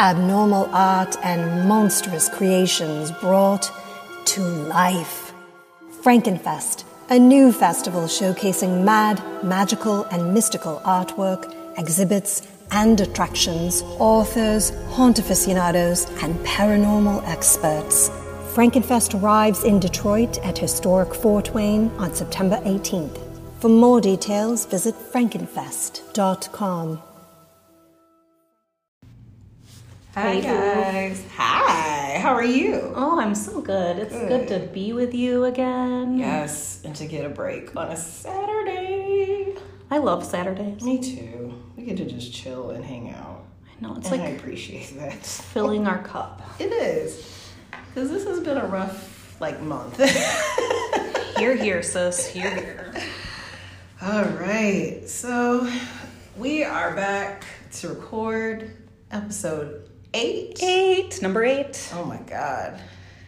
[0.00, 3.70] abnormal art and monstrous creations brought
[4.26, 5.32] to life.
[6.02, 15.18] Frankenfest, a new festival showcasing mad, magical, and mystical artwork, exhibits, and attractions, authors, haunt
[15.18, 18.10] aficionados, and paranormal experts.
[18.54, 23.18] Frankenfest arrives in Detroit at historic Fort Wayne on September 18th.
[23.60, 27.02] For more details, visit frankenfest.com.
[30.14, 31.24] Hi Hey, guys.
[31.36, 32.18] Hi.
[32.18, 32.92] How are you?
[32.96, 33.98] Oh, I'm so good.
[33.98, 36.18] It's good, to be with you again.
[36.18, 39.54] Yes, and to get a break on a Saturday.
[39.90, 40.82] I love Saturdays.
[40.82, 41.54] Me too.
[41.76, 43.44] We get to just chill and hang out.
[43.66, 45.24] I know it's and like I appreciate that.
[45.24, 46.42] filling our cup.
[46.58, 47.50] It is.
[47.88, 49.98] Because this has been a rough, like, month.
[51.38, 52.26] Here, here, sis.
[52.26, 52.94] Here, here.
[54.02, 55.08] All right.
[55.08, 55.70] So
[56.36, 57.44] we are back
[57.74, 58.72] to record
[59.12, 60.62] episode eight.
[60.62, 61.90] Eight, number eight.
[61.94, 62.80] Oh my God.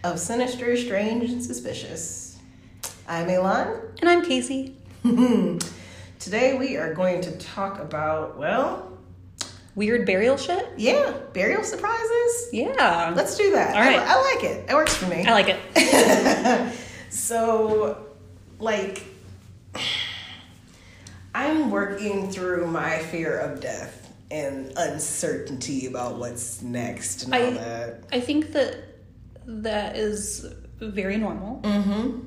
[0.02, 2.38] Of Sinister, Strange, and Suspicious.
[3.06, 3.98] I'm Élan.
[4.00, 4.72] And I'm Kayse.
[6.18, 8.86] Today we are going to talk about, well,
[9.74, 10.68] Weird burial shit?
[10.76, 12.48] yeah, burial surprises.
[12.52, 13.12] Yeah.
[13.14, 13.74] Let's do that.
[13.74, 13.98] All right.
[13.98, 14.68] I, I like it.
[14.68, 15.24] It works for me.
[15.24, 16.74] I like it.
[17.10, 18.04] so,
[18.58, 19.04] like,
[21.34, 23.99] I'm working through my fear of death
[24.30, 28.04] and uncertainty about what's next and all I- that.
[28.12, 28.76] I think that
[29.46, 30.46] that is
[30.80, 31.60] very normal.
[31.62, 32.26] Mm-hmm.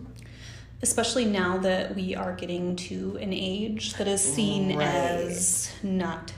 [0.81, 4.85] Especially now that we are getting to an age that is seen Right.
[4.85, 6.33] as not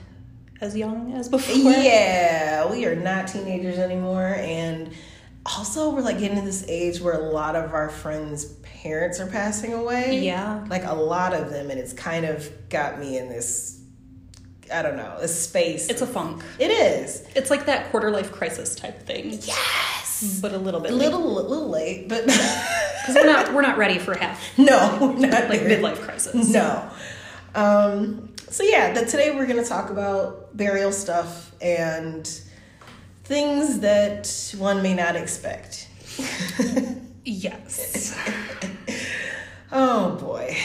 [0.62, 1.56] as young as before.
[1.56, 4.92] Yeah, we are not teenagers anymore, and
[5.48, 9.26] also we're like getting to this age where a lot of our friends' parents are
[9.28, 10.20] passing away.
[10.24, 10.64] Yeah.
[10.70, 13.82] like a lot of them, and it's kind of got me in this.
[14.74, 15.90] I don't know, a space.
[15.90, 16.44] It's a funk.
[16.60, 17.24] It is.
[17.36, 20.40] It's like that quarter life crisis type thing, Yes.
[20.42, 24.00] but a little bit A little, little late, but because we're not we're not ready
[24.00, 25.80] for half no, not like there.
[25.80, 26.50] midlife crisis.
[26.50, 26.90] No.
[27.54, 32.28] Um, so yeah, that today we're gonna talk about burial stuff and
[33.24, 35.88] things that one may not expect.
[37.24, 38.16] Yes.
[39.72, 40.56] oh boy.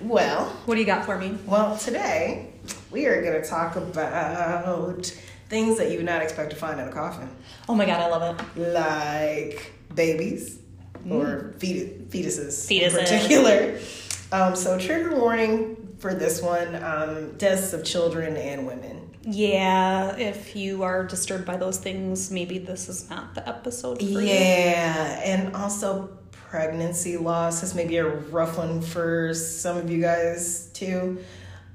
[0.00, 1.38] Well, What do you got for me?
[1.46, 2.48] well, today
[2.92, 5.04] we are gonna talk about
[5.48, 7.28] things that you would not expect to find in a coffin,
[7.68, 8.58] Oh my god, I love it.
[8.72, 10.58] like babies
[11.10, 13.78] or fetu- fetuses, in particular.
[14.30, 19.10] Um, so trigger warning for this one: um, deaths of children and women.
[19.24, 24.04] Yeah, if you are disturbed by those things, maybe this is not the episode for
[24.04, 24.20] you.
[24.20, 30.70] Yeah, and also pregnancy loss is maybe a rough one for some of you guys
[30.74, 31.18] too.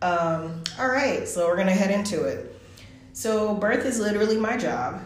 [0.02, 2.56] Um, all right, so we're gonna head into it.
[3.14, 5.02] So, birth is literally my job.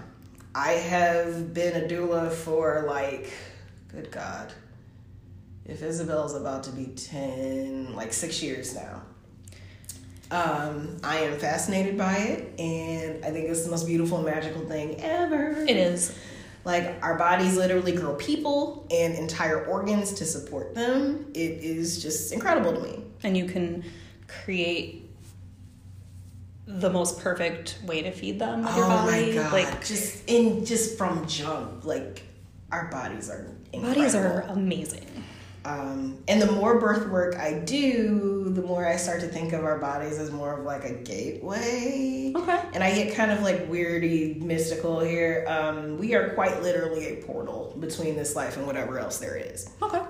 [0.54, 3.32] I have been a doula for like,
[3.88, 4.52] good God,
[5.66, 9.02] if Isabel's about to be 10, like six years now.
[10.30, 14.66] Um, I am fascinated by it, and I think it's the most beautiful and magical
[14.66, 15.52] thing ever.
[15.64, 16.18] It is.
[16.64, 21.32] Like our bodies literally grow people and entire organs to support them.
[21.34, 23.04] It is just incredible to me.
[23.24, 23.84] And you can
[24.44, 25.10] create
[26.66, 29.28] the most perfect way to feed them with your oh body.
[29.30, 29.54] my god!
[29.54, 32.24] Like just in just from jump, like
[32.72, 34.02] our bodies are incredible.
[34.02, 35.06] bodies are amazing.
[35.64, 39.64] Um, and the more birth work I do, the more I start to think of
[39.64, 42.34] our bodies as more of like a gateway.
[42.36, 42.60] Okay.
[42.74, 45.46] And I get kind of like weirdy, mystical here.
[45.48, 49.70] Um, we are quite literally a portal between this life and whatever else there is.
[49.84, 50.02] Okay.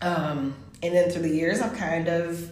[0.00, 2.50] Um, and then through the years, I've kind of,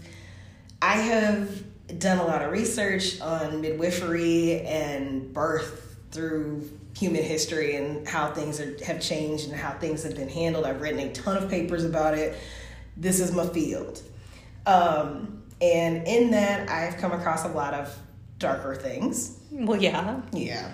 [0.80, 8.06] I have done a lot of research on midwifery and birth through human history and
[8.06, 10.66] how things are, have changed and how things have been handled.
[10.66, 12.36] I've written a ton of papers about it.
[12.96, 14.02] This is my field.
[14.66, 17.96] Um, and in that, I've come across a lot of
[18.38, 19.38] darker things.
[19.50, 20.20] Well, yeah.
[20.32, 20.70] Yeah.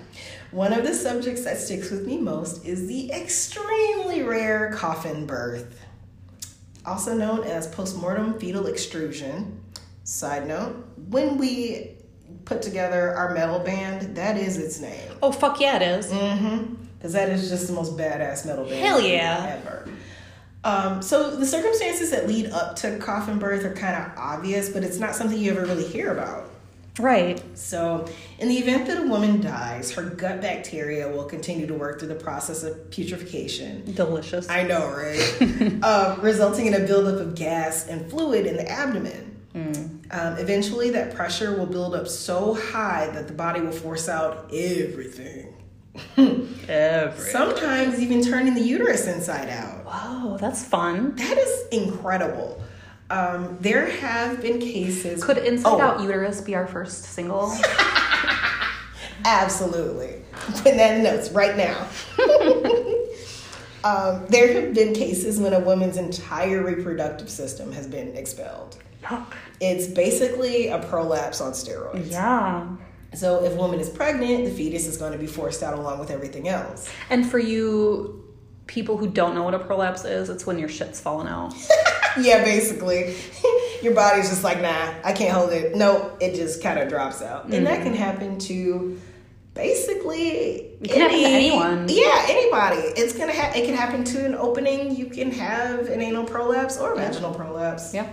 [0.51, 5.81] One of the subjects that sticks with me most is the extremely rare coffin birth,
[6.85, 9.61] also known as postmortem fetal extrusion.
[10.05, 11.97] Side note, when we
[12.45, 15.11] put together our metal band, that is its name.
[15.23, 16.13] Oh fuck yeah, it is.
[16.13, 16.75] Mm-hmm.
[16.99, 19.59] Because that is just the most badass metal band Hell yeah.
[19.59, 19.89] ever.
[20.63, 24.83] Um, so the circumstances that lead up to coffin birth are kind of obvious, but
[24.83, 26.51] it's not something you ever really hear about.
[26.99, 27.43] Right.
[27.59, 28.09] So,
[28.39, 32.09] in the event that a woman dies, her gut bacteria will continue to work through
[32.09, 33.95] the process of putrefaction.
[33.95, 34.49] Delicious.
[34.49, 35.81] I know, right?
[35.83, 39.94] uh, resulting in a buildup of gas and fluid in the abdomen.
[40.11, 44.51] Um, eventually, that pressure will build up so high that the body will force out
[44.53, 45.55] everything
[46.69, 47.31] Every.
[47.31, 49.85] Sometimes even turning the uterus inside out.
[49.87, 51.15] Whoa, that's fun.
[51.17, 52.61] That is incredible.
[53.11, 55.23] Um, there have been cases.
[55.23, 57.57] Could Inside Oh, Out Uterus be our first single?
[59.25, 60.23] Absolutely.
[60.33, 61.87] Put that in notes right now.
[63.85, 68.79] um, there have been cases when a woman's entire reproductive system has been expelled.
[69.05, 69.33] Yuck.
[69.61, 72.11] It's basically a prolapse on steroids.
[72.11, 72.67] Yeah.
[73.15, 76.01] So if a woman is pregnant, the fetus is going to be forced out along
[76.01, 76.91] with everything else.
[77.11, 78.25] And for you
[78.67, 81.55] people who don't know what a prolapse is, it's when your shit's falling out.
[82.21, 83.15] yeah, basically.
[83.83, 85.77] Your body's just like, nah, I can't hold it.
[85.77, 87.53] No, it just kind of drops out.
[87.53, 88.03] And that can mm-hmm.
[88.03, 88.99] happen to
[89.53, 91.87] basically It can happen to anyone.
[91.91, 92.81] Yeah, anybody.
[92.97, 94.97] It's gonna ha- it can happen to an opening.
[94.97, 97.93] You can have an anal prolapse or vaginal prolapse.
[97.93, 98.09] Yeah.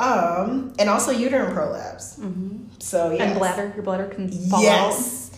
[0.00, 2.18] Um, and also uterine prolapse.
[2.78, 3.20] So yes.
[3.20, 4.62] And bladder, your bladder can fall out.
[4.62, 5.30] Yes.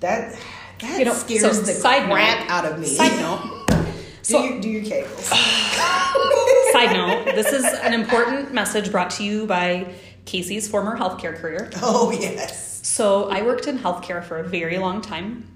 [0.00, 0.36] That
[0.80, 2.86] that You know, scares so the side note- crap out of me.
[2.86, 3.66] Side note.
[3.68, 3.84] do,
[4.22, 5.30] so- your, do your kegels.
[6.72, 9.92] Side note, this is an important message brought to you by
[10.24, 11.68] Kayse's former healthcare career.
[11.82, 12.86] oh yes.
[12.86, 15.46] So, I worked in healthcare for a very long time.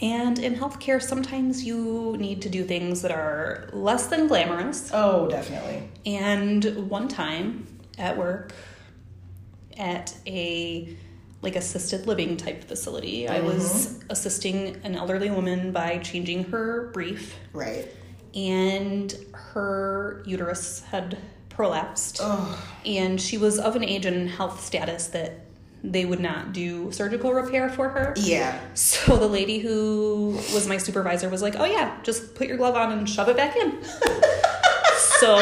[0.00, 4.90] And in healthcare, sometimes you need to do things that are less than glamorous.
[4.92, 5.88] Oh, definitely.
[6.06, 7.66] And one time
[7.98, 8.52] at work,
[9.76, 10.96] at a
[11.42, 14.10] like assisted living type facility, I was mm-hmm.
[14.10, 17.86] assisting an elderly woman by changing her brief, Right.
[18.34, 21.18] and her uterus had
[21.50, 22.18] prolapsed.
[22.20, 22.64] Oh.
[22.84, 25.40] And she was of an age and health status that
[25.84, 28.14] they would not do surgical repair for her.
[28.16, 28.58] Yeah.
[28.74, 32.74] So the lady who was my supervisor was like, "Oh yeah, just put your glove
[32.74, 33.82] on and shove it back in."
[35.20, 35.36] so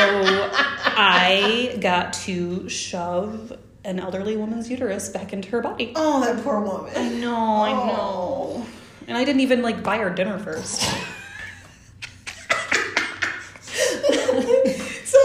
[0.97, 5.93] I got to shove an elderly woman's uterus back into her body.
[5.95, 6.93] Oh, that poor woman.
[6.97, 7.87] I know, I oh.
[7.87, 8.67] know.
[9.07, 10.83] And I didn't even like buy her dinner first.
[15.05, 15.19] So,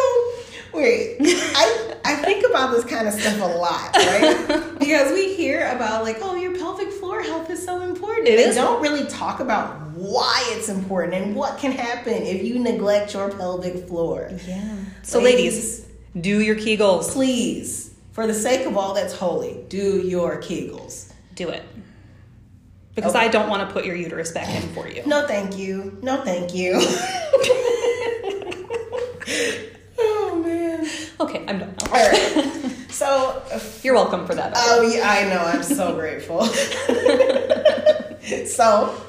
[0.74, 1.18] wait.
[1.22, 4.74] I I think about this kind of stuff a lot, right?
[4.80, 6.69] because we hear about like, oh, your pelvic
[7.24, 8.28] floor health is so important.
[8.28, 12.60] It They don't really talk about why it's important and what can happen if you
[12.60, 14.30] neglect your pelvic floor.
[14.48, 14.78] Yeah.
[15.04, 15.88] So ladies,
[16.20, 17.12] do your Kegels.
[17.12, 21.12] Please, for the sake of all that's holy, do your Kegels.
[21.36, 21.64] Do it.
[22.96, 23.26] Because Okay.
[23.26, 25.04] I don't want to put your uterus back in for you.
[25.06, 25.98] No, thank you.
[26.02, 26.74] No, thank you.
[30.00, 30.88] oh man.
[31.20, 31.76] Okay, I'm done.
[31.88, 32.76] All right.
[33.00, 33.42] So,
[33.82, 34.52] You're welcome for that.
[34.58, 35.40] oh yeah, I know.
[35.40, 36.44] I'm so grateful.
[38.46, 39.02] so,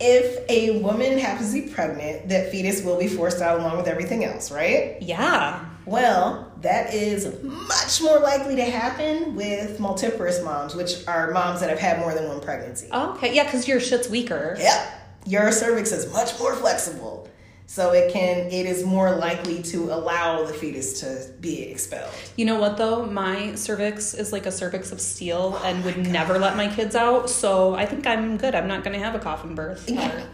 [0.00, 3.86] if a woman happens to be pregnant, that fetus will be forced out along with
[3.86, 5.00] everything else, right?
[5.00, 5.64] yeah.
[5.86, 11.68] Well, that is much more likely to happen with multiparous moms, which are moms that
[11.68, 12.88] have had more than one pregnancy.
[12.90, 13.32] Oh, okay.
[13.32, 14.56] Yeah, because your shit's weaker.
[14.58, 15.00] Yep.
[15.26, 17.28] Your cervix is much more flexible.
[17.66, 22.12] So it can it is more likely to allow the fetus to be expelled.
[22.36, 23.06] You know what though?
[23.06, 27.30] My cervix is like a cervix of steel and would never let my kids out.
[27.30, 28.54] So I think I'm good.
[28.54, 29.90] I'm not going to have a coffin birth.
[29.90, 30.28] Or-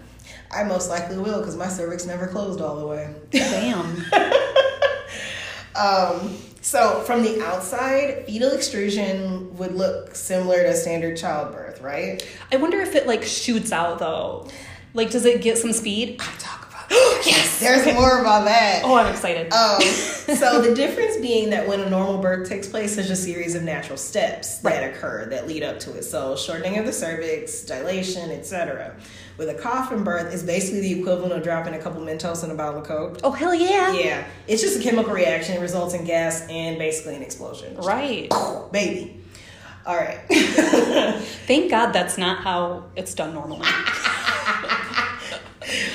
[0.52, 3.14] I most likely will because my cervix never closed all the way.
[3.31, 4.04] Damn.
[5.75, 12.26] Um, so from the outside, fetal extrusion would look similar to standard childbirth, right?
[12.52, 14.49] I wonder if it like shoots out though.
[14.93, 16.21] Like, does it get some speed?
[16.90, 17.61] I talk about yes.
[17.61, 18.82] There's more about that.
[18.85, 19.52] Oh, I'm excited.
[19.52, 19.80] Um,
[20.37, 23.62] so the difference being that when a normal birth takes place, there's a series of
[23.62, 26.04] natural steps that occur that lead up to it.
[26.04, 28.97] So shortening of the cervix, dilation, etc.
[29.37, 32.54] With a coffin birth, is basically the equivalent of dropping a couple Mentos in a
[32.54, 33.20] bottle of Coke.
[33.25, 33.92] oh, hell yeah.
[33.92, 35.56] Yeah, it's just a chemical reaction.
[35.56, 37.76] It results in gas and basically an explosion.
[37.76, 38.30] Right.
[38.73, 39.16] Baby.
[39.87, 40.20] All right.
[41.47, 43.66] Thank God that's not how it's done normally.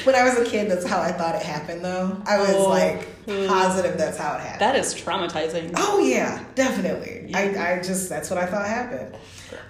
[0.06, 2.22] When I was a kid, that's how I thought it happened, though.
[2.26, 2.70] I was Oh.
[2.70, 3.08] like
[3.48, 4.62] positive that's how it happened.
[4.62, 5.74] That is traumatizing.
[5.76, 7.32] Oh yeah, definitely.
[7.34, 9.16] I, I just that's what I thought happened.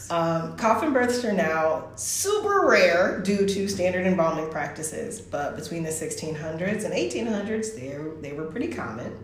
[0.09, 5.89] Um, coffin births are now super rare due to standard embalming practices, but between the
[5.89, 7.97] 1600s and 1800s, they
[8.29, 9.23] they were pretty common.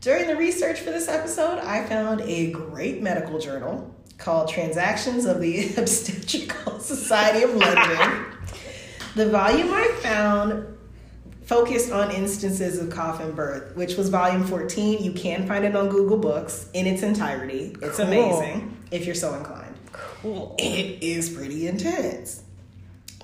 [0.00, 5.40] During the research for this episode, I found a great medical journal called Transactions of
[5.40, 8.26] the Obstetrical Society of London.
[9.14, 10.66] the volume I found
[11.44, 15.02] focused on instances of coffin birth, which was volume 14.
[15.02, 17.76] You can find it on Google Books in its entirety.
[17.82, 18.06] It's Cool.
[18.06, 19.74] amazing if you're so inclined.
[19.92, 20.54] Cool.
[20.58, 22.42] It is pretty intense.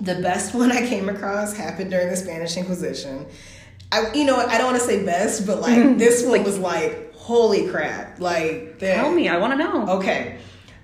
[0.00, 3.26] The best one I came across happened during the Spanish Inquisition.
[3.90, 7.14] I, you know, I don't want to say best, but like this one was like,
[7.14, 8.20] holy crap!
[8.20, 9.86] Like, that- Tell me, I want to know.
[9.98, 10.38] Okay.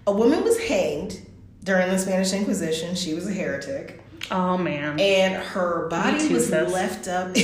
[0.07, 1.21] A woman was hanged
[1.63, 2.95] during the Spanish Inquisition.
[2.95, 4.01] She was a heretic.
[4.31, 4.99] Oh man.
[4.99, 6.73] and her body too, was sis.
[6.73, 7.43] left up in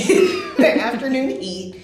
[0.56, 1.82] the afternoon heat.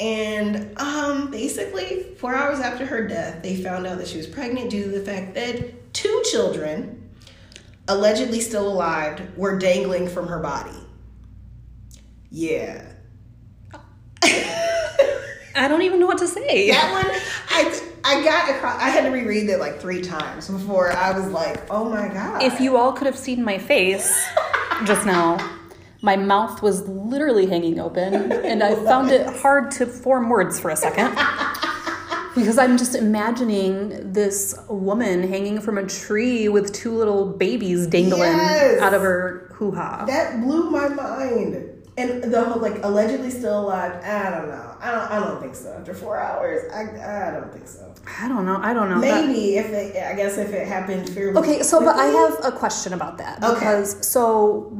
[0.00, 4.70] And um, basically, four hours after her death, they found out that she was pregnant
[4.70, 7.08] due to the fact that two children,
[7.86, 10.76] allegedly still alive, were dangling from her body.
[12.30, 12.84] Yeah.
[15.54, 16.70] I don't even know what to say.
[16.70, 17.20] That one,
[17.50, 17.70] I
[18.04, 21.62] I got across, I had to reread it like three times before I was like,
[21.70, 22.42] oh my god.
[22.42, 24.12] If you all could have seen my face
[24.84, 25.38] just now,
[26.02, 30.70] my mouth was literally hanging open, and I found it hard to form words for
[30.70, 31.16] a second.
[32.34, 38.20] Because I'm just imagining this woman hanging from a tree with two little babies dangling
[38.22, 38.80] Yes.
[38.80, 40.06] out of her hoo ha.
[40.06, 41.71] That blew my mind.
[41.98, 44.02] And the whole like allegedly still alive.
[44.02, 44.76] I don't know.
[44.80, 45.10] I don't.
[45.10, 45.74] I don't think so.
[45.78, 47.28] After four hours, I.
[47.28, 47.92] I don't think so.
[48.18, 48.58] I don't know.
[48.62, 48.98] I don't know.
[49.00, 49.94] That- Maybe if it.
[50.02, 51.36] I guess if it happened fairly.
[51.38, 53.54] Okay, so but I have a question about that Okay.
[53.54, 54.72] because so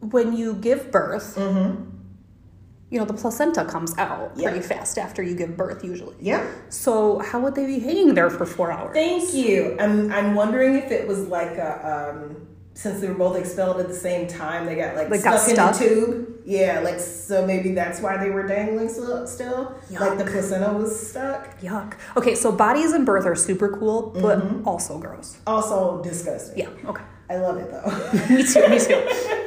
[0.00, 4.50] when you give birth, you know the placenta comes out Yeah.
[4.50, 6.16] pretty fast after you give birth usually.
[6.20, 6.44] Yeah.
[6.68, 8.92] So how would they be hanging there for four hours?
[8.92, 9.76] Thank you.
[9.80, 10.12] I'm.
[10.12, 12.12] I'm wondering if it was like a.
[12.20, 12.48] Um,
[12.82, 15.40] since they were both expelled at the same time, they got like Like, stuck, got
[15.74, 15.80] stuck?
[15.82, 16.26] in the tube.
[16.46, 19.26] Yeah, like so maybe that's why they were dangling still.
[19.26, 19.74] still.
[19.90, 21.60] Like the placenta was stuck.
[21.60, 21.94] Yuck.
[22.16, 25.36] Okay, so bodies and birth are super cool, but also gross.
[25.46, 26.58] Also disgusting.
[26.58, 26.68] Yeah.
[26.90, 27.02] Okay.
[27.28, 28.34] I love it though.
[28.34, 28.68] me too.
[28.68, 29.46] Me too.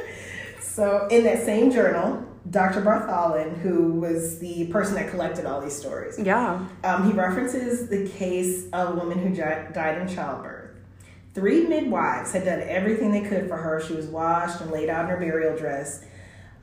[0.60, 2.82] So, in that same journal, Dr.
[2.82, 6.66] Bartholin, who was the person that collected all these stories, Yeah.
[6.82, 10.63] um, he references the case of a woman who di- died in childbirth.
[11.34, 13.80] Three midwives had done everything they could for her.
[13.80, 16.04] She was washed and laid out in her burial dress,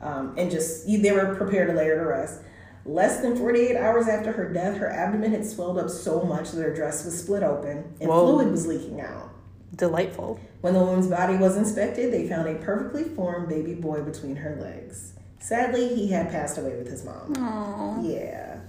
[0.00, 2.40] um, and just they were prepared to lay her to rest.
[2.84, 6.62] Less than 48 hours after her death, her abdomen had swelled up so much that
[6.62, 8.26] her dress was split open and Whoa.
[8.26, 9.30] fluid was leaking out.
[9.76, 10.40] Delightful.
[10.62, 14.56] When the woman's body was inspected, they found a perfectly formed baby boy between her
[14.60, 15.12] legs.
[15.38, 17.34] Sadly, he had passed away with his mom.
[17.34, 18.12] Aww.
[18.12, 18.60] Yeah.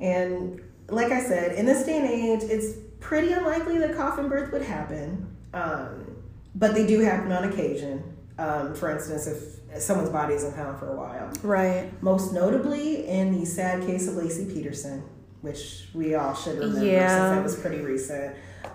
[0.00, 4.52] And like I said, in this day and age, it's pretty unlikely that coffin birth
[4.52, 5.34] would happen.
[5.54, 6.16] Um,
[6.54, 8.02] but they do happen on occasion.
[8.38, 11.30] Um, for instance, if someone's body isn't found for a while.
[11.42, 11.90] Right.
[12.02, 15.02] Most notably in the sad case of Laci Peterson,
[15.40, 17.08] which we all should remember Yeah.
[17.08, 18.34] since that was pretty recent.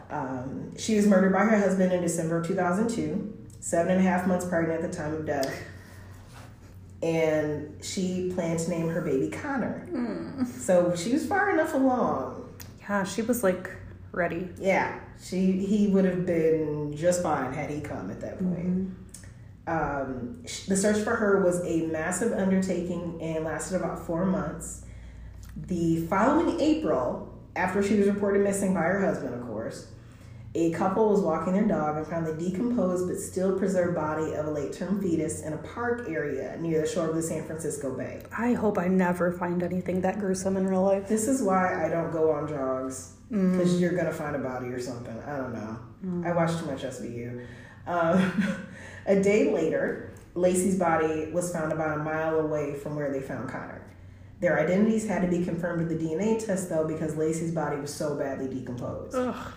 [0.09, 4.27] Um, she was murdered by her husband in December of 2002, seven and a half
[4.27, 5.53] months pregnant at the time of death.
[7.01, 10.45] And she planned to name her baby Connor.
[10.59, 12.49] So she was far enough along.
[12.81, 13.69] Yeah, she was like
[14.13, 14.47] ready.
[14.59, 18.91] Yeah, she he would have been just fine had he come at that point.
[19.65, 24.85] Um, the search for her was a massive undertaking and lasted about four months.
[25.55, 29.87] The following April, after she was reported missing by her husband, of course,
[30.55, 34.45] a couple was walking their dog and found the decomposed but still preserved body of
[34.45, 37.95] a late term fetus in a park area near the shore of the San Francisco
[37.95, 38.21] Bay.
[38.37, 41.07] I hope I never find anything that gruesome in real life.
[41.07, 44.79] This is why I don't go on jogs because you're gonna find a body or
[44.79, 45.17] something.
[45.25, 45.79] I don't know.
[46.27, 47.45] I watched too much SVU.
[47.87, 48.57] Um,
[49.07, 53.49] a day later, Laci's body was found about a mile away from where they found
[53.49, 53.81] Connor.
[54.39, 57.93] Their identities had to be confirmed with the DNA test though because Laci's body was
[57.93, 59.15] so badly decomposed.
[59.15, 59.53] Ugh.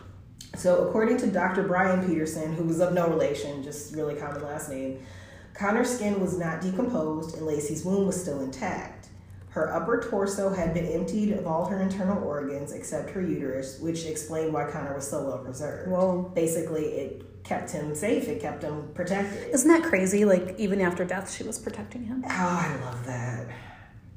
[0.55, 1.65] So, according to Dr.
[1.65, 5.05] Brian Peterson, who was of no relation, just really common last name,
[5.53, 9.09] Connor's skin was not decomposed and Laci's wound was still intact.
[9.57, 14.05] Her upper torso had been emptied of all her internal organs except her uterus, which
[14.05, 15.91] explained why Connor was so well preserved.
[15.91, 19.49] Well, Basically, it kept him safe, it kept him protected.
[19.55, 20.27] Isn't that crazy?
[20.27, 22.23] Like even after death, she was protecting him.
[22.27, 23.47] Oh, I love that.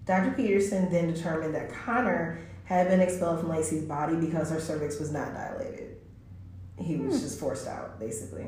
[0.06, 0.32] Dr.
[0.32, 5.10] Peterson then determined that Connor had been expelled from Laci's body because her cervix was
[5.10, 5.96] not dilated.
[6.78, 7.22] He was hmm.
[7.22, 8.48] just forced out, basically.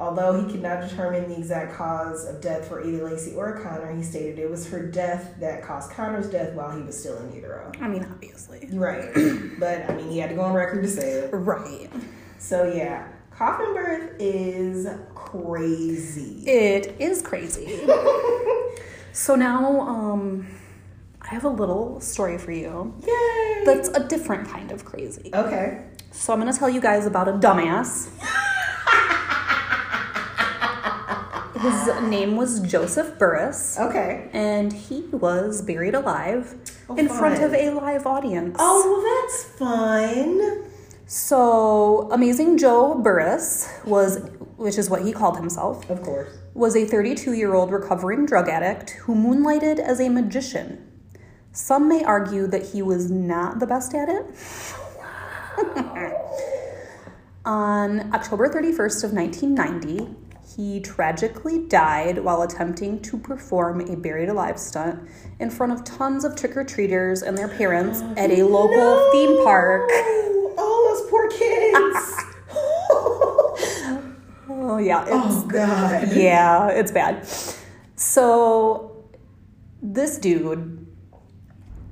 [0.00, 3.92] Although he could not determine the exact cause of death for either Laci or Connor,
[3.96, 7.32] he stated it was her death that caused Connor's death while he was still in
[7.34, 7.72] utero.
[7.80, 8.68] I mean, obviously.
[8.72, 9.12] Right.
[9.58, 11.30] but, I mean, he had to go on record to say it.
[11.32, 11.90] Right.
[12.38, 14.86] So, yeah, coffin birth is
[15.16, 16.44] crazy.
[16.46, 17.80] It is crazy.
[19.12, 20.46] so now, um,
[21.20, 22.94] I have a little story for you.
[23.04, 23.62] Yay!
[23.64, 25.30] That's a different kind of crazy.
[25.34, 25.84] okay.
[26.10, 28.08] So I'm gonna tell you guys about a dumbass.
[31.60, 34.28] His name was Joseph Burrus, Okay.
[34.32, 36.54] and he was buried alive
[36.88, 38.56] Oh, in front of a live audience.
[38.58, 40.64] Oh, well, that's fun.
[41.06, 44.18] So, Amazing Joe Burrus was,
[44.56, 46.28] which is what he called himself, Of course.
[46.54, 50.84] was a 32 year old recovering drug addict who moonlighted as a magician.
[51.52, 54.26] Some may argue that he was not the best at it.
[57.44, 60.14] On October 31st of 1990,
[60.58, 66.24] he tragically died while attempting to perform a buried alive stunt in front of tons
[66.24, 69.08] of trick-or-treaters and their parents at a local No!
[69.12, 69.82] theme park.
[70.60, 72.24] Oh, those poor kids.
[74.50, 76.12] Oh yeah, it's oh God.
[76.14, 77.26] yeah, it's bad.
[77.96, 79.04] So
[79.82, 80.86] this dude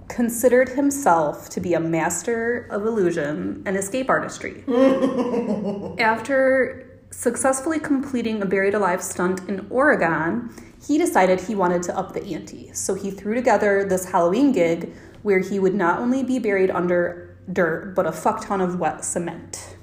[0.09, 4.65] considered himself to be a master of illusion and escape artistry.
[5.99, 6.86] After
[7.17, 10.51] successfully completing a buried alive stunt in Oregon,
[10.87, 12.71] he decided he wanted to up the ante.
[12.75, 14.93] So he threw together this Halloween gig
[15.23, 19.03] where he would not only be buried under dirt, but a fuck ton of wet
[19.05, 19.77] cement.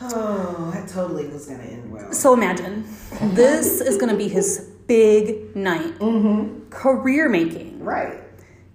[0.00, 2.12] Oh, that totally was gonna end well.
[2.12, 2.86] So imagine
[3.34, 6.68] this is going to be his big night, mm-hmm.
[6.70, 7.82] career making.
[7.82, 8.22] Right.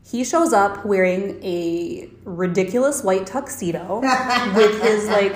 [0.06, 4.00] He shows up wearing a ridiculous white tuxedo
[4.56, 5.34] with his like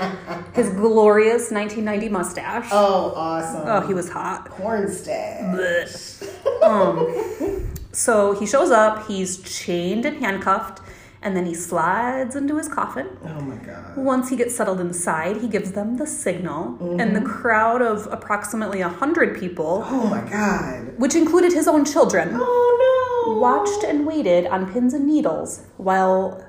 [0.55, 2.69] his glorious 1990 mustache.
[2.71, 3.63] Oh, awesome.
[3.65, 4.49] Oh, he was hot.
[4.89, 6.21] Stash.
[6.61, 9.07] Um, so he shows up.
[9.07, 10.81] He's chained and handcuffed,
[11.21, 13.07] and then he slides into his coffin.
[13.23, 13.97] Oh my God.
[13.97, 18.81] Once he gets settled inside, he gives them the signal, and the crowd of approximately
[18.81, 20.97] 100 people, Oh my God.
[20.97, 23.39] which included his own children, Oh no.
[23.39, 26.43] watched and waited on pins and needles while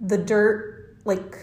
[0.00, 1.36] the dirt, like,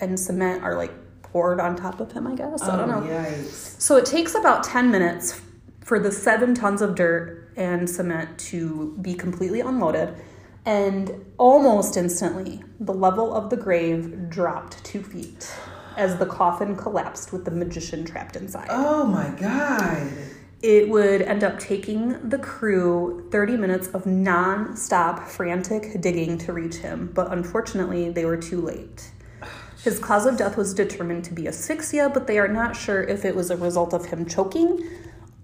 [0.00, 2.62] and cement are like poured on top of him, I guess.
[2.62, 3.06] I don't Oh, know.
[3.06, 3.80] Yikes.
[3.80, 5.40] So it takes about 10 minutes
[5.80, 10.14] for the seven tons of dirt and cement to be completely unloaded.
[10.64, 15.50] And almost instantly, the level of the grave dropped two feet
[15.96, 18.68] as the coffin collapsed with the magician trapped inside.
[18.70, 20.08] Oh my God.
[20.62, 26.52] It would end up taking the crew 30 minutes of non stop frantic digging to
[26.52, 29.10] reach him, but unfortunately, they were too late.
[29.82, 33.24] His cause of death was determined to be asphyxia, but they are not sure if
[33.24, 34.88] it was a result of him choking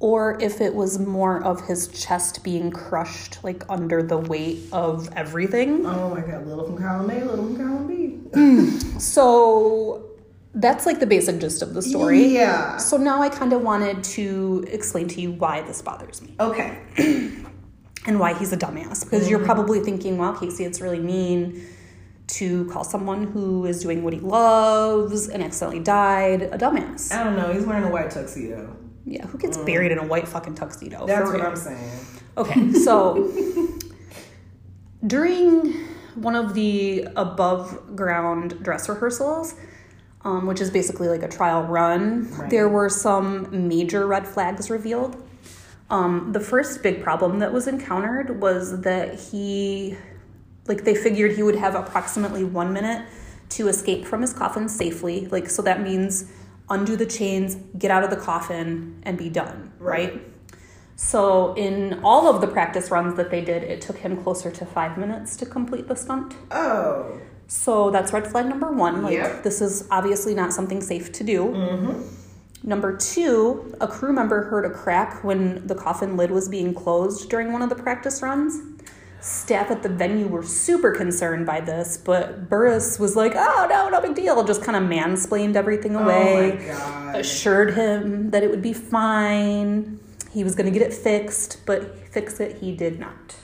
[0.01, 5.13] or if it was more of his chest being crushed, like under the weight of
[5.17, 5.85] everything.
[5.85, 6.47] Oh my God.
[6.47, 7.87] Little from column A, little from column
[8.33, 9.01] B.
[9.01, 10.05] So
[10.55, 12.27] that's like the basic gist of the story.
[12.27, 12.79] Yeah.
[12.79, 16.35] So now I kind of wanted to explain to you why this bothers me.
[16.41, 16.79] Okay.
[18.07, 19.05] and why he's a dumbass.
[19.05, 19.47] Because you're mm-hmm.
[19.47, 21.65] probably thinking, wow, Kayse, it's really mean
[22.29, 27.13] to call someone who is doing what he loves and accidentally died a dumbass.
[27.13, 27.53] I don't know.
[27.53, 28.77] He's wearing a white tuxedo.
[29.05, 29.67] Yeah, who gets mm.
[29.67, 31.07] buried in a white fucking tuxedo?
[31.07, 31.41] That's what?
[31.41, 32.01] I'm saying.
[32.37, 33.33] Okay, so
[35.07, 35.73] during
[36.15, 39.55] one of the above ground dress rehearsals,
[40.29, 42.51] um, which is basically like a trial run, Right.
[42.51, 45.17] there were some major red flags revealed.
[45.91, 49.97] Um, the first big problem that was encountered was that he,
[50.67, 53.07] like, they figured he would have approximately one minute
[53.57, 55.27] to escape from his coffin safely.
[55.27, 56.27] Like, so that means
[56.69, 60.21] undo the chains, get out of the coffin, and be done, right?
[60.97, 64.67] So, in all of the practice runs that they did, it took him closer to
[64.67, 66.35] five minutes to complete the stunt.
[66.51, 67.19] Oh.
[67.49, 69.03] So, that's red flag number one.
[69.03, 69.43] Like, Yep.
[69.43, 71.47] this is obviously not something safe to do.
[71.47, 72.03] Mm-hmm.
[72.69, 77.31] Number two, a crew member heard a crack when the coffin lid was being closed
[77.31, 78.61] during one of the practice runs.
[79.21, 83.89] Staff at the venue were super concerned by this, but Burrus was like, oh, no,
[83.89, 84.45] no big deal.
[84.45, 87.17] Just kind of mansplained everything oh away Oh my God.
[87.17, 89.99] assured him that it would be fine.
[90.31, 93.35] He was going to get it fixed, but fix it he did not.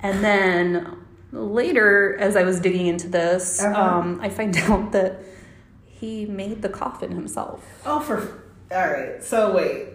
[0.00, 0.96] And then
[1.32, 3.80] later, as I was digging into this, Uh-huh.
[3.80, 5.20] um, I find out that
[5.86, 7.64] he made the coffin himself.
[7.84, 8.44] Oh, for.
[8.70, 9.22] All right.
[9.22, 9.86] So wait.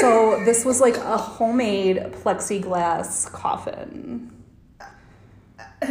[0.00, 4.30] So this was like a homemade plexiglass coffin.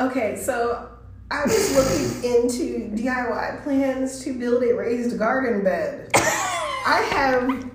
[0.00, 0.88] Okay, so
[1.30, 6.08] I was looking into DIY plans to build a raised garden bed.
[6.14, 7.70] I have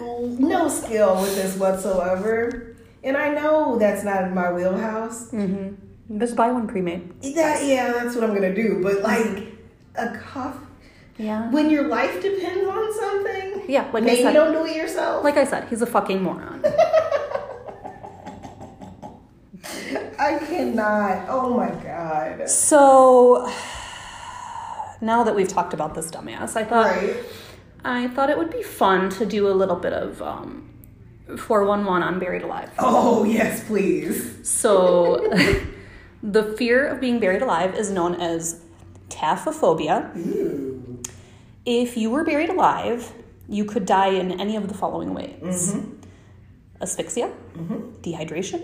[0.00, 2.75] no skill with this whatsoever,
[3.06, 5.30] and I know that's not in my wheelhouse.
[6.18, 7.20] Just buy one pre-made.
[7.34, 8.80] That yeah, that's what I'm gonna do.
[8.82, 9.52] But like
[9.96, 10.66] a coffee,
[11.16, 11.50] Yeah.
[11.50, 14.32] when your life depends on something, Yeah, like I maybe said.
[14.34, 15.24] don't do it yourself.
[15.24, 16.62] Like I said, he's a fucking moron.
[20.18, 21.26] I cannot.
[21.28, 22.48] Oh my god.
[22.48, 23.50] So
[25.00, 27.16] now that we've talked about this dumbass, I thought Right.
[27.84, 30.68] I thought it would be fun to do a little bit of um,
[31.26, 32.70] 411 on Buried Alive.
[32.78, 34.48] Oh yes, please.
[34.48, 35.28] So,
[36.22, 38.60] the fear of being buried alive is known as
[39.08, 40.12] taphophobia.
[41.64, 43.12] If you were buried alive,
[43.48, 45.94] you could die in any of the following ways mm-hmm.
[46.80, 47.90] asphyxia, mm-hmm.
[48.02, 48.62] dehydration,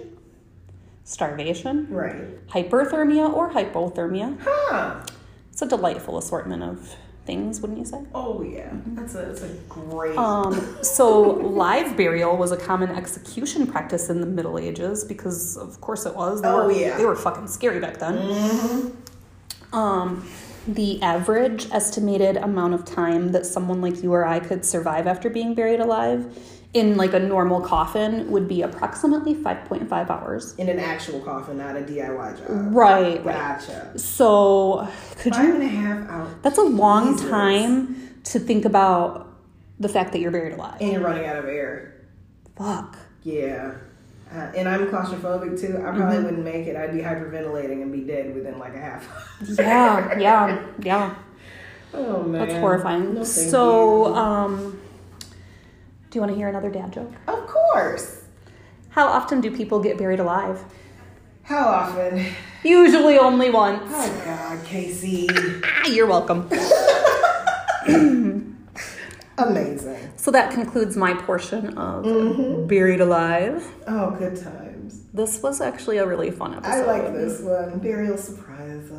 [1.05, 2.47] starvation, Right.
[2.49, 4.39] hyperthermia, or hypothermia.
[4.41, 5.03] Huh.
[5.51, 8.01] It's a delightful assortment of things, wouldn't you say?
[8.15, 8.71] Oh yeah.
[8.89, 10.17] That's a that's a great.
[10.17, 11.21] Um, so,
[11.65, 16.15] live burial was a common execution practice in the Middle Ages because, of course, it
[16.15, 16.43] was.
[16.43, 16.97] They Oh, were, yeah.
[16.97, 18.97] They were fucking scary back then.
[19.73, 20.29] Um,
[20.69, 25.29] the average estimated amount of time that someone like you or I could survive after
[25.31, 26.39] being buried alive
[26.75, 30.55] in like a normal coffin would be approximately 5.5 hours.
[30.57, 32.47] in an actual coffin, not a DIY job.
[32.75, 33.59] Right, right.
[33.61, 33.99] Gotcha.
[33.99, 35.55] So, could Five you?
[35.55, 36.35] and a half hours.
[36.43, 37.29] That's a long Jesus.
[37.31, 39.29] time to think about
[39.79, 40.77] the fact that you're buried alive.
[40.81, 41.95] And you're running out of air.
[42.57, 42.97] Fuck.
[43.23, 43.75] Yeah.
[44.33, 45.77] Uh, and I'm claustrophobic too.
[45.77, 46.75] I probably wouldn't make it.
[46.75, 49.07] I'd be hyperventilating and be dead within like a half.
[49.59, 51.15] Yeah, yeah, yeah.
[51.93, 52.49] oh man.
[52.49, 53.15] That's horrifying.
[53.15, 54.15] No, so, you.
[54.15, 54.81] um,
[56.13, 57.11] do you want to hear another dad joke?
[57.27, 58.21] of course.
[58.91, 60.63] How often do people get buried alive?
[61.45, 62.27] How often?
[62.63, 63.91] Usually only once.
[63.93, 65.27] Oh God, Kayse.
[65.65, 66.49] Ah, you're welcome.
[69.39, 70.13] Amazing.
[70.17, 72.67] So that concludes my portion of Mm-hmm.
[72.67, 73.67] Buried Alive.
[73.89, 75.05] Oh, good times.
[75.15, 76.71] This was actually a really fun episode.
[76.71, 77.79] I like this one.
[77.79, 78.93] Burial surprises.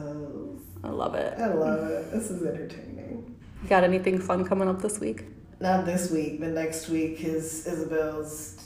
[0.84, 1.38] I love it.
[1.39, 2.12] I love it.
[2.12, 3.36] This is entertaining.
[3.62, 5.26] You got anything fun coming up this week?
[5.60, 8.58] Not this week, but next week is Isabel's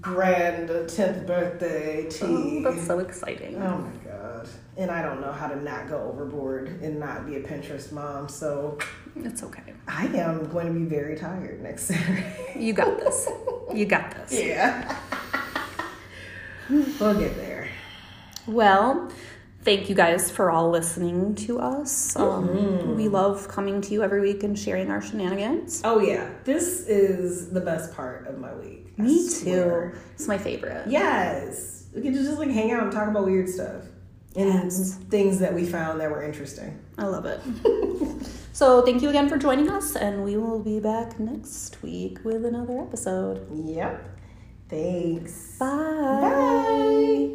[0.00, 2.64] grand 10th birthday oh, tea.
[2.64, 3.56] Oh, that's so exciting.
[3.56, 4.48] Oh my god.
[4.76, 8.28] And I don't know how to not go overboard and not be a Pinterest mom,
[8.28, 8.78] so
[9.16, 9.62] It's okay.
[9.88, 12.54] I am going to be very tired next Saturday.
[12.56, 13.28] You got this.
[13.72, 14.40] You got this.
[14.40, 14.96] yeah.
[16.70, 17.68] we'll get there.
[18.46, 19.10] Well,
[19.64, 22.14] thank you guys for all listening to us.
[22.16, 22.96] Um, Mm-hmm.
[22.96, 25.80] We love coming to you every week and sharing our shenanigans.
[25.84, 26.28] Oh yeah.
[26.44, 28.92] This is the best part of my week.
[28.98, 29.90] I Me swear.
[29.92, 29.98] too.
[30.14, 30.86] It's my favorite.
[30.88, 31.86] Yes.
[31.94, 33.82] We can just like hang out and talk about weird stuff.
[34.36, 34.94] And Yes.
[35.10, 36.78] things that we found that were interesting.
[36.98, 37.40] I love it.
[38.52, 42.44] so, thank you again for joining us, and we will be back next week with
[42.44, 43.46] another episode.
[43.52, 44.18] Yep.
[44.68, 45.56] Thanks.
[45.58, 45.66] Bye.
[46.20, 47.30] Bye.